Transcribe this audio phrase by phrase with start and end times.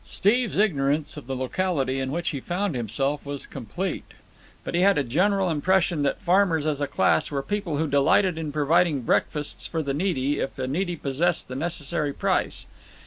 [0.03, 4.15] Steve's ignorance of the locality in which he found himself was complete;
[4.63, 8.35] but he had a general impression that farmers as a class were people who delighted
[8.35, 12.65] in providing breakfasts for the needy, if the needy possessed the necessary price.